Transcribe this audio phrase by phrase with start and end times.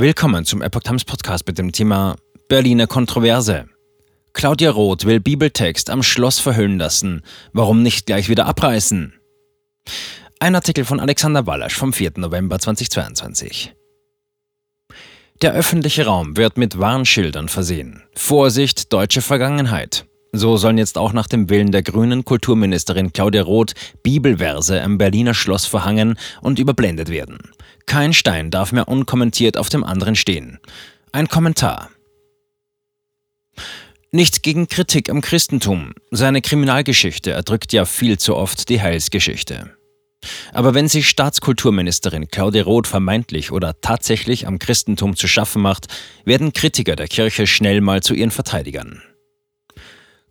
[0.00, 2.14] Willkommen zum Epoch Times Podcast mit dem Thema
[2.48, 3.66] Berliner Kontroverse.
[4.32, 7.22] Claudia Roth will Bibeltext am Schloss verhüllen lassen.
[7.52, 9.12] Warum nicht gleich wieder abreißen?
[10.38, 12.12] Ein Artikel von Alexander Wallasch vom 4.
[12.18, 13.74] November 2022.
[15.42, 18.04] Der öffentliche Raum wird mit Warnschildern versehen.
[18.14, 20.06] Vorsicht, deutsche Vergangenheit.
[20.30, 23.74] So sollen jetzt auch nach dem Willen der grünen Kulturministerin Claudia Roth
[24.04, 27.38] Bibelverse am Berliner Schloss verhangen und überblendet werden.
[27.88, 30.60] Kein Stein darf mehr unkommentiert auf dem anderen stehen.
[31.10, 31.88] Ein Kommentar.
[34.12, 35.94] Nichts gegen Kritik am Christentum.
[36.10, 39.74] Seine Kriminalgeschichte erdrückt ja viel zu oft die Heilsgeschichte.
[40.52, 45.86] Aber wenn sich Staatskulturministerin Claudia Roth vermeintlich oder tatsächlich am Christentum zu schaffen macht,
[46.26, 49.02] werden Kritiker der Kirche schnell mal zu ihren Verteidigern.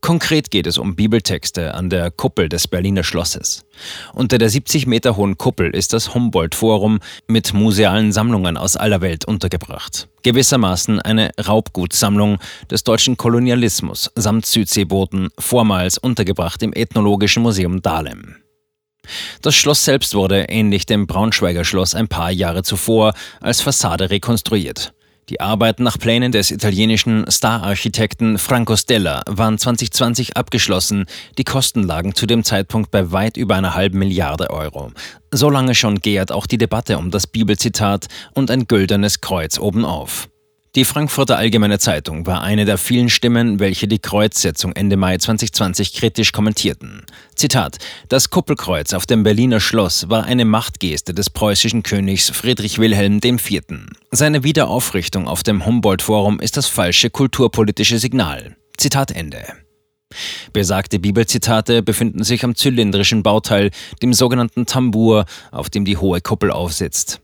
[0.02, 3.66] Konkret geht es um Bibeltexte an der Kuppel des Berliner Schlosses.
[4.14, 9.26] Unter der 70 Meter hohen Kuppel ist das Humboldt-Forum mit musealen Sammlungen aus aller Welt
[9.26, 10.08] untergebracht.
[10.24, 12.38] Gewissermaßen eine Raubgutsammlung
[12.70, 18.36] des deutschen Kolonialismus samt Südseebooten, vormals untergebracht im Ethnologischen Museum Dahlem.
[19.42, 24.94] Das Schloss selbst wurde, ähnlich dem Braunschweiger Schloss ein paar Jahre zuvor, als Fassade rekonstruiert.
[25.30, 31.06] Die Arbeiten nach Plänen des italienischen Star-Architekten Franco Stella waren 2020 abgeschlossen.
[31.38, 34.92] Die Kosten lagen zu dem Zeitpunkt bei weit über einer halben Milliarde Euro.
[35.34, 40.30] So lange schon gärt auch die Debatte um das Bibelzitat und ein güldenes Kreuz obenauf.
[40.78, 45.94] Die Frankfurter Allgemeine Zeitung war eine der vielen Stimmen, welche die Kreuzsetzung Ende Mai 2020
[45.94, 47.02] kritisch kommentierten.
[47.34, 53.20] Zitat: Das Kuppelkreuz auf dem Berliner Schloss war eine Machtgeste des preußischen Königs Friedrich Wilhelm
[53.24, 53.64] IV.
[54.12, 58.56] Seine Wiederaufrichtung auf dem Humboldt-Forum ist das falsche kulturpolitische Signal.
[58.78, 59.48] Zitat Ende.
[60.54, 63.72] Besagte Bibelzitate befinden sich am zylindrischen Bauteil,
[64.04, 67.20] dem sogenannten Tambour, auf dem die hohe Kuppel aufsitzt.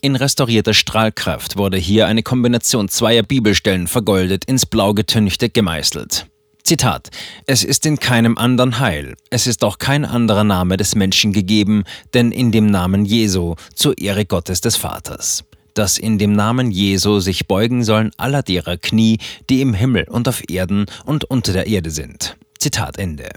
[0.00, 6.26] In restaurierter Strahlkraft wurde hier eine Kombination zweier Bibelstellen vergoldet ins Blau getünchte gemeißelt.
[6.62, 7.08] Zitat:
[7.46, 11.84] Es ist in keinem anderen Heil, es ist auch kein anderer Name des Menschen gegeben,
[12.14, 15.44] denn in dem Namen Jesu, zur Ehre Gottes des Vaters.
[15.74, 20.28] Dass in dem Namen Jesu sich beugen sollen aller derer Knie, die im Himmel und
[20.28, 22.36] auf Erden und unter der Erde sind.
[22.58, 23.30] Zitat Ende.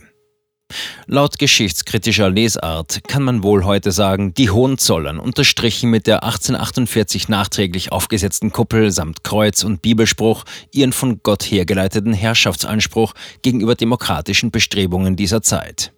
[1.08, 7.92] Laut geschichtskritischer Lesart kann man wohl heute sagen, die Hohenzollern unterstrichen mit der 1848 nachträglich
[7.92, 15.42] aufgesetzten Kuppel samt Kreuz und Bibelspruch ihren von Gott hergeleiteten Herrschaftsanspruch gegenüber demokratischen Bestrebungen dieser
[15.42, 15.92] Zeit.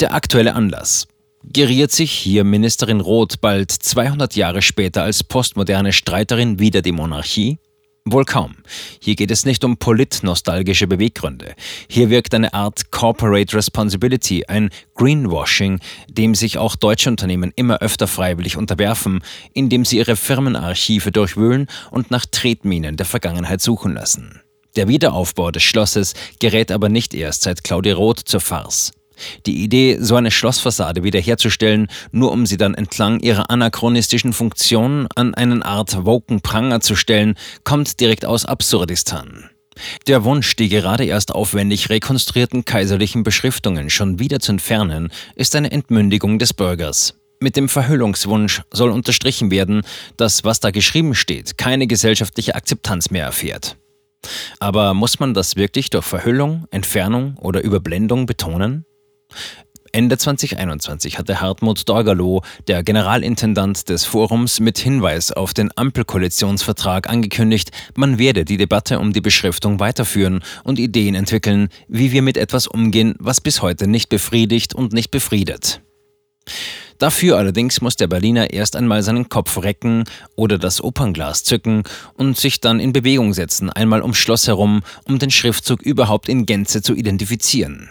[0.00, 1.08] Der aktuelle Anlass
[1.42, 7.58] geriert sich hier Ministerin Roth bald 200 Jahre später als postmoderne Streiterin wider die Monarchie?
[8.06, 8.56] Wohl kaum.
[9.00, 11.54] Hier geht es nicht um politnostalgische Beweggründe.
[11.88, 18.06] Hier wirkt eine Art Corporate Responsibility, ein Greenwashing, dem sich auch deutsche Unternehmen immer öfter
[18.06, 19.22] freiwillig unterwerfen,
[19.52, 24.40] indem sie ihre Firmenarchive durchwühlen und nach Tretminen der Vergangenheit suchen lassen.
[24.76, 28.92] Der Wiederaufbau des Schlosses gerät aber nicht erst seit Claudia Roth zur Farce.
[29.46, 35.34] Die Idee, so eine Schlossfassade wiederherzustellen, nur um sie dann entlang ihrer anachronistischen Funktion an
[35.34, 39.50] einen Art woken Pranger zu stellen, kommt direkt aus Absurdistan.
[40.06, 45.70] Der Wunsch, die gerade erst aufwendig rekonstruierten kaiserlichen Beschriftungen schon wieder zu entfernen, ist eine
[45.70, 47.14] Entmündigung des Bürgers.
[47.42, 49.82] Mit dem Verhüllungswunsch soll unterstrichen werden,
[50.18, 53.76] dass was da geschrieben steht, keine gesellschaftliche Akzeptanz mehr erfährt.
[54.58, 58.84] Aber muss man das wirklich durch Verhüllung, Entfernung oder Überblendung betonen?
[59.92, 67.70] Ende 2021 hatte Hartmut Dorgalow, der Generalintendant des Forums, mit Hinweis auf den Ampelkoalitionsvertrag angekündigt,
[67.96, 72.68] man werde die Debatte um die Beschriftung weiterführen und Ideen entwickeln, wie wir mit etwas
[72.68, 75.80] umgehen, was bis heute nicht befriedigt und nicht befriedet.
[76.98, 80.04] Dafür allerdings muss der Berliner erst einmal seinen Kopf recken
[80.36, 81.82] oder das Opernglas zücken
[82.14, 86.46] und sich dann in Bewegung setzen, einmal ums Schloss herum, um den Schriftzug überhaupt in
[86.46, 87.90] Gänze zu identifizieren.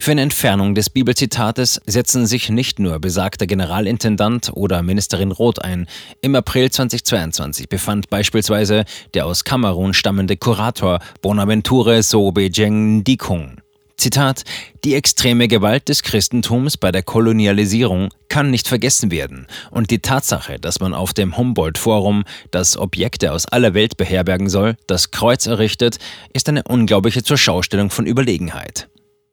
[0.00, 5.86] Für eine Entfernung des Bibelzitates setzen sich nicht nur besagter Generalintendant oder Ministerin Roth ein.
[6.20, 8.84] Im April 2022 befand beispielsweise
[9.14, 13.58] der aus Kamerun stammende Kurator Bonaventure Sobejeng Ndikung.
[13.96, 14.42] Zitat:
[14.84, 20.58] Die extreme Gewalt des Christentums bei der Kolonialisierung kann nicht vergessen werden und die Tatsache,
[20.58, 25.98] dass man auf dem Humboldt-Forum, das Objekte aus aller Welt beherbergen soll, das Kreuz errichtet,
[26.32, 28.88] ist eine unglaubliche Zurschaustellung von Überlegenheit.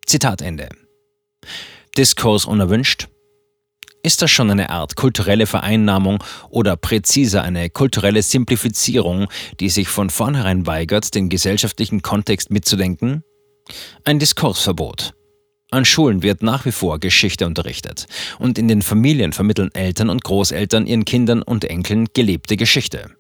[0.06, 0.70] Zitat Ende.
[1.98, 3.08] Diskurs unerwünscht?
[4.04, 9.28] Ist das schon eine Art kulturelle Vereinnahmung oder präziser eine kulturelle Simplifizierung,
[9.60, 13.24] die sich von vornherein weigert, den gesellschaftlichen Kontext mitzudenken?
[14.04, 15.14] Ein Diskursverbot.
[15.70, 18.08] An Schulen wird nach wie vor Geschichte unterrichtet
[18.40, 23.12] und in den Familien vermitteln Eltern und Großeltern ihren Kindern und Enkeln gelebte Geschichte.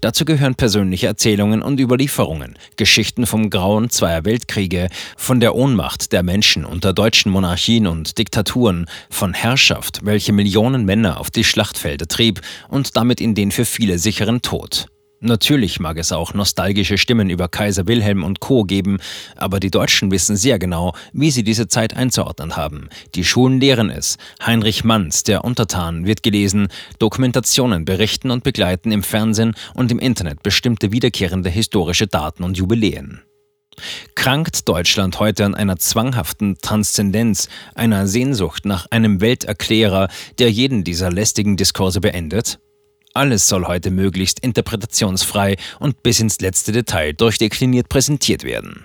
[0.00, 6.22] Dazu gehören persönliche Erzählungen und Überlieferungen, Geschichten vom Grauen zweier Weltkriege, von der Ohnmacht der
[6.22, 12.40] Menschen unter deutschen Monarchien und Diktaturen, von Herrschaft, welche Millionen Männer auf die Schlachtfelder trieb
[12.68, 14.86] und damit in den für viele sicheren Tod.
[15.20, 18.64] Natürlich mag es auch nostalgische Stimmen über Kaiser Wilhelm und Co.
[18.64, 18.98] geben,
[19.34, 22.90] aber die Deutschen wissen sehr genau, wie sie diese Zeit einzuordnen haben.
[23.14, 24.18] Die Schulen lehren es.
[24.44, 26.68] Heinrich Manns, der Untertan, wird gelesen,
[26.98, 33.22] Dokumentationen berichten und begleiten im Fernsehen und im Internet bestimmte wiederkehrende historische Daten und Jubiläen.
[34.14, 40.08] Krankt Deutschland heute an einer zwanghaften Transzendenz, einer Sehnsucht nach einem Welterklärer,
[40.38, 42.58] der jeden dieser lästigen Diskurse beendet?
[43.16, 48.84] Alles soll heute möglichst interpretationsfrei und bis ins letzte Detail durchdekliniert präsentiert werden.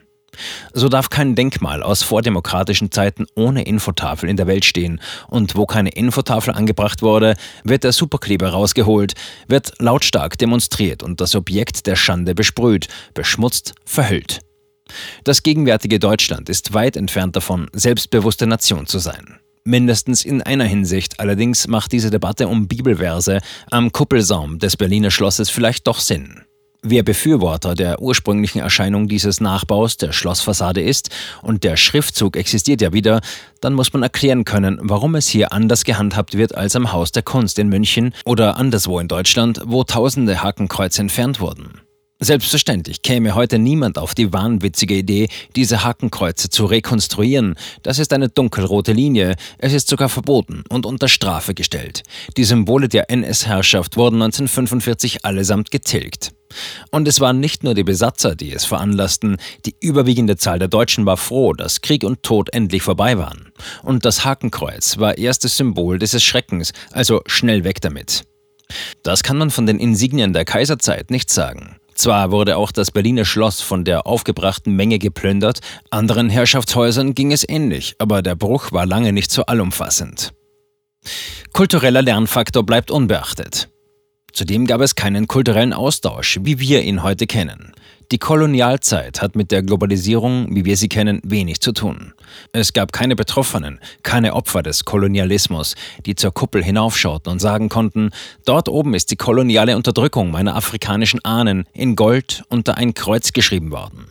[0.72, 5.02] So darf kein Denkmal aus vordemokratischen Zeiten ohne Infotafel in der Welt stehen.
[5.28, 7.36] Und wo keine Infotafel angebracht wurde,
[7.66, 9.16] wird der Superkleber rausgeholt,
[9.50, 14.40] wird lautstark demonstriert und das Objekt der Schande besprüht, beschmutzt, verhüllt.
[15.26, 19.42] Das gegenwärtige Deutschland ist weit entfernt davon, selbstbewusste Nation zu sein.
[19.64, 25.52] Mindestens in einer Hinsicht allerdings macht diese Debatte um Bibelverse am Kuppelsaum des Berliner Schlosses
[25.52, 26.42] vielleicht doch Sinn.
[26.84, 31.12] Wer Befürworter der ursprünglichen Erscheinung dieses Nachbaus der Schlossfassade ist
[31.44, 33.22] und der Schriftzug existiert ja wieder,
[33.60, 37.22] dann muss man erklären können, warum es hier anders gehandhabt wird als am Haus der
[37.22, 41.82] Kunst in München oder anderswo in Deutschland, wo tausende Hakenkreuze entfernt wurden.
[42.24, 47.56] Selbstverständlich käme heute niemand auf die wahnwitzige Idee, diese Hakenkreuze zu rekonstruieren.
[47.82, 49.36] Das ist eine dunkelrote Linie.
[49.58, 52.04] Es ist sogar verboten und unter Strafe gestellt.
[52.38, 56.32] Die Symbole der NS-Herrschaft wurden 1945 allesamt getilgt.
[56.92, 61.08] Und es waren nicht nur die Besatzer, die es veranlassten, die überwiegende Zahl der Deutschen
[61.08, 63.52] war froh, dass Krieg und Tod endlich vorbei waren.
[63.82, 68.26] Und das Hakenkreuz war erstes Symbol dieses Schreckens, also schnell weg damit.
[69.02, 71.78] Das kann man von den Insignien der Kaiserzeit nicht sagen.
[72.02, 75.60] Zwar wurde auch das Berliner Schloss von der aufgebrachten Menge geplündert,
[75.92, 80.34] anderen Herrschaftshäusern ging es ähnlich, aber der Bruch war lange nicht so allumfassend.
[81.54, 83.71] Kultureller Lernfaktor bleibt unbeachtet.
[84.42, 87.74] Zudem gab es keinen kulturellen Austausch, wie wir ihn heute kennen.
[88.12, 92.14] Die Kolonialzeit hat mit der Globalisierung, wie wir sie kennen, wenig zu tun.
[92.52, 95.76] Es gab keine Betroffenen, keine Opfer des Kolonialismus,
[96.08, 98.10] die zur Kuppel hinaufschauten und sagen konnten,
[98.44, 103.72] dort oben ist die koloniale Unterdrückung meiner afrikanischen Ahnen in Gold unter ein Kreuz geschrieben
[103.72, 104.08] worden.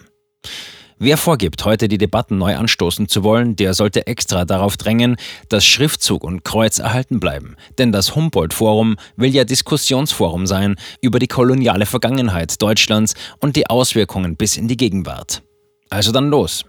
[1.02, 5.16] Wer vorgibt, heute die Debatten neu anstoßen zu wollen, der sollte extra darauf drängen,
[5.48, 7.56] dass Schriftzug und Kreuz erhalten bleiben.
[7.78, 14.36] Denn das Humboldt-Forum will ja Diskussionsforum sein über die koloniale Vergangenheit Deutschlands und die Auswirkungen
[14.36, 15.42] bis in die Gegenwart.
[15.88, 16.66] Also dann los.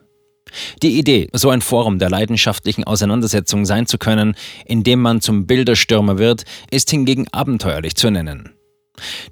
[0.81, 4.35] Die Idee, so ein Forum der leidenschaftlichen Auseinandersetzung sein zu können,
[4.65, 8.53] in dem man zum Bilderstürmer wird, ist hingegen abenteuerlich zu nennen.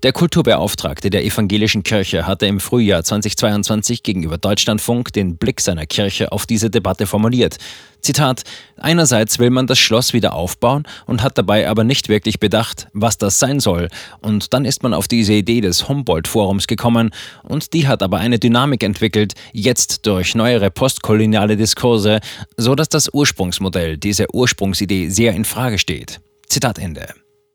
[0.03, 6.31] Der Kulturbeauftragte der evangelischen Kirche hatte im Frühjahr 2022 gegenüber Deutschlandfunk den Blick seiner Kirche
[6.31, 7.57] auf diese Debatte formuliert.
[8.01, 8.43] Zitat:
[8.77, 13.17] Einerseits will man das Schloss wieder aufbauen und hat dabei aber nicht wirklich bedacht, was
[13.17, 13.89] das sein soll.
[14.21, 17.11] Und dann ist man auf diese Idee des Humboldt-Forums gekommen
[17.43, 22.19] und die hat aber eine Dynamik entwickelt, jetzt durch neuere postkoloniale Diskurse,
[22.57, 26.19] so dass das Ursprungsmodell, diese Ursprungsidee sehr in Frage steht.
[26.47, 27.07] Zitat Ende.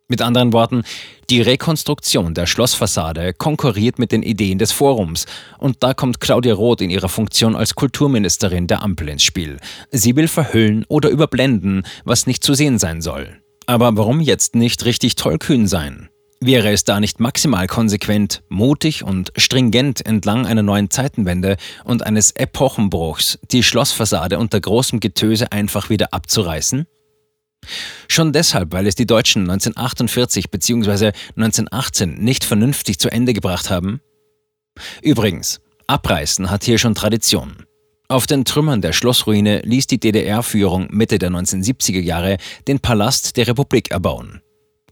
[0.07, 0.83] Mit anderen Worten,
[1.31, 5.25] die Rekonstruktion der Schlossfassade konkurriert mit den Ideen des Forums.
[5.59, 9.57] Und da kommt Claudia Roth in ihrer Funktion als Kulturministerin der Ampel ins Spiel.
[9.91, 13.41] Sie will verhüllen oder überblenden, was nicht zu sehen sein soll.
[13.65, 16.11] Aber warum jetzt nicht richtig tollkühn sein?
[16.39, 22.33] Wäre es da nicht maximal konsequent, mutig und stringent entlang einer neuen Zeitenwende und eines
[22.33, 26.87] Epochenbruchs die Schlossfassade unter großem Getöse einfach wieder abzureißen?
[28.09, 31.13] Schon deshalb, weil es die Deutschen 1948 bzw.
[31.37, 34.01] 1918 nicht vernünftig zu Ende gebracht haben?
[35.03, 37.67] Übrigens, Abreißen hat hier schon Tradition.
[38.09, 42.37] Auf den Trümmern der Schlossruine ließ die DDR-Führung Mitte der 1970er Jahre
[42.69, 44.43] den Palast der Republik erbauen.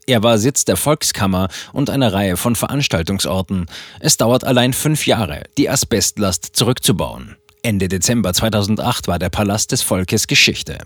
[0.07, 3.67] Er war Sitz der Volkskammer und einer Reihe von Veranstaltungsorten.
[4.00, 7.37] Es dauert allein fünf Jahre, die Asbestlast zurückzubauen.
[7.62, 10.79] Ende Dezember 2008 war der Palast des Volkes Geschichte.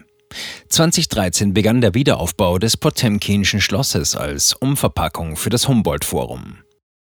[0.68, 6.58] 2013 begann der Wiederaufbau des Potemkinschen Schlosses als Umverpackung für das Humboldt-Forum.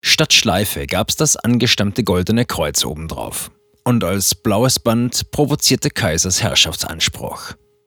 [0.03, 3.51] Statt Schleife gab's das angestammte goldene Kreuz obendrauf.
[3.85, 7.55] Und als blaues Band provozierte Kaisers Herrschaftsanspruch.